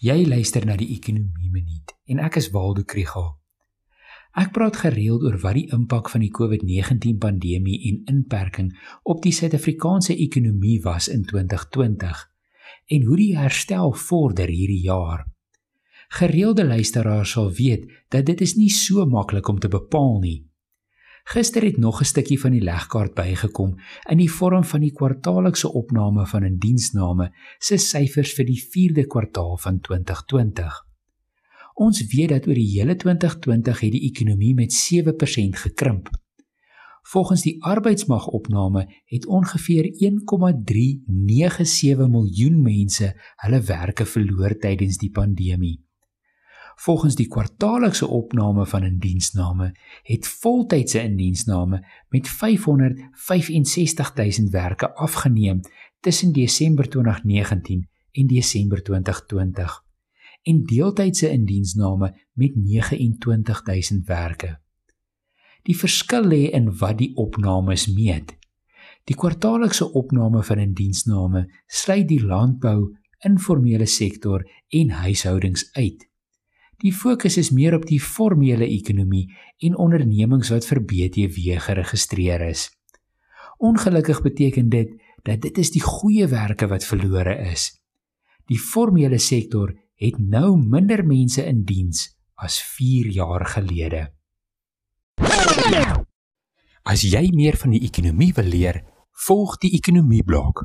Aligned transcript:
Jy 0.00 0.22
luister 0.24 0.64
na 0.64 0.78
die 0.80 0.94
Ekonomie 0.94 1.50
Minuut 1.52 1.90
en 2.08 2.22
ek 2.24 2.38
is 2.40 2.46
Waldo 2.54 2.86
Krugel. 2.88 3.26
Ek 4.40 4.48
praat 4.56 4.78
gereeld 4.80 5.26
oor 5.28 5.36
wat 5.42 5.58
die 5.58 5.66
impak 5.76 6.08
van 6.08 6.22
die 6.24 6.30
COVID-19 6.32 7.18
pandemie 7.20 7.76
en 7.90 7.98
inperking 8.08 8.70
op 9.04 9.20
die 9.20 9.34
Suid-Afrikaanse 9.36 10.16
ekonomie 10.16 10.78
was 10.86 11.10
in 11.12 11.26
2020 11.28 12.22
en 12.96 13.04
hoe 13.10 13.18
die 13.20 13.34
herstel 13.36 13.92
vorder 13.92 14.48
hierdie 14.48 14.80
jaar. 14.86 15.26
Gereelde 16.16 16.64
luisteraars 16.64 17.36
sal 17.36 17.52
weet 17.60 17.84
dat 18.08 18.24
dit 18.32 18.40
is 18.40 18.56
nie 18.56 18.72
so 18.72 19.04
maklik 19.04 19.52
om 19.52 19.60
te 19.60 19.68
bepaal 19.68 20.16
nie. 20.24 20.38
Gister 21.24 21.62
het 21.62 21.76
nog 21.76 22.00
'n 22.00 22.04
stukkie 22.04 22.40
van 22.40 22.50
die 22.50 22.62
legkaart 22.62 23.14
bygekom 23.14 23.80
in 24.10 24.18
die 24.18 24.30
vorm 24.30 24.64
van 24.64 24.80
die 24.80 24.92
kwartaallikse 24.92 25.72
opname 25.72 26.26
van 26.26 26.44
indiensname 26.44 27.32
se 27.58 27.76
syfers 27.76 28.32
vir 28.32 28.44
die 28.44 28.62
4de 28.62 29.06
kwartaal 29.06 29.58
van 29.58 29.80
2020. 29.80 30.86
Ons 31.74 32.06
weet 32.14 32.28
dat 32.28 32.46
oor 32.46 32.54
die 32.54 32.78
hele 32.78 32.96
2020 32.96 33.80
het 33.80 33.92
die 33.92 34.10
ekonomie 34.10 34.54
met 34.54 34.72
7% 34.72 35.56
gekrimp. 35.56 36.08
Volgens 37.02 37.42
die 37.42 37.64
arbeidsmagopname 37.64 38.88
het 39.04 39.26
ongeveer 39.26 39.84
1,397 39.84 42.08
miljoen 42.08 42.62
mense 42.62 43.20
hulle 43.36 43.60
werke 43.60 44.06
verloor 44.06 44.58
tydens 44.58 44.96
die 44.96 45.10
pandemie. 45.10 45.89
Volgens 46.74 47.14
die 47.14 47.28
kwartaallikse 47.28 48.06
opname 48.06 48.66
van 48.66 48.84
indiensname 48.84 49.74
het 50.02 50.28
voltydse 50.28 51.02
indiensname 51.02 51.86
met 52.08 52.28
565000 52.28 54.50
werke 54.50 54.94
afgeneem 54.94 55.60
tussen 56.00 56.32
Desember 56.32 56.88
2019 56.88 57.88
en 58.12 58.26
Desember 58.26 58.82
2020 58.82 59.84
en 60.42 60.64
deeltydse 60.64 61.30
indiensname 61.30 62.26
met 62.32 62.56
29000 62.56 64.06
werke. 64.06 64.60
Die 65.62 65.76
verskil 65.76 66.24
lê 66.24 66.48
in 66.56 66.70
wat 66.80 66.96
die 66.98 67.12
opnames 67.20 67.84
meet. 67.92 68.32
Die 69.04 69.16
kwartaallikse 69.16 69.92
opname 69.92 70.42
van 70.42 70.58
indiensname 70.58 71.44
sluit 71.66 72.08
die 72.08 72.24
landbou, 72.24 72.96
informele 73.26 73.86
sektor 73.86 74.46
en 74.68 74.90
huishoudings 74.90 75.68
uit. 75.72 76.09
Die 76.80 76.92
fokus 76.96 77.36
is 77.36 77.50
meer 77.52 77.74
op 77.76 77.84
die 77.88 78.00
formele 78.00 78.64
ekonomie 78.64 79.26
en 79.66 79.76
ondernemings 79.76 80.48
wat 80.52 80.64
vir 80.64 80.80
BTW 80.80 81.58
geregistreer 81.60 82.46
is. 82.48 82.70
Ongelukkig 83.60 84.22
beteken 84.24 84.70
dit 84.72 84.94
dat 85.22 85.42
dit 85.44 85.58
is 85.60 85.70
die 85.74 85.82
goeie 85.84 86.26
werke 86.32 86.70
wat 86.70 86.86
verlore 86.88 87.36
is. 87.52 87.68
Die 88.48 88.58
formele 88.58 89.18
sektor 89.20 89.74
het 90.00 90.16
nou 90.18 90.56
minder 90.56 91.04
mense 91.04 91.44
in 91.44 91.66
diens 91.68 92.08
as 92.40 92.56
4 92.78 93.12
jaar 93.12 93.44
gelede. 93.52 94.06
As 96.82 97.04
jy 97.04 97.28
meer 97.36 97.60
van 97.60 97.76
die 97.76 97.84
ekonomie 97.84 98.32
wil 98.32 98.48
leer, 98.48 98.80
volg 99.26 99.58
die 99.60 99.74
ekonomie 99.76 100.24
blok. 100.24 100.64